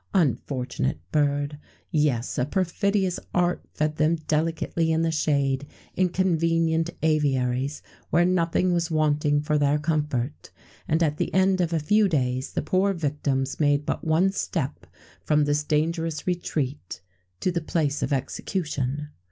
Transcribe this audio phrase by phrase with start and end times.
[0.15, 1.59] Unfortunate bird!
[1.91, 8.73] Yes, a perfidious art fed them delicately in the shade, in convenient aviaries, where nothing
[8.73, 10.49] was wanting for their comfort,
[10.87, 14.87] and at the end of a few days the poor victims made but one step
[15.23, 17.01] from this dangerous retreat
[17.39, 19.09] to the place of execution.